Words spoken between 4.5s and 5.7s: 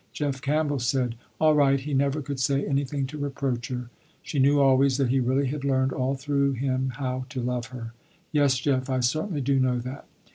always that he really had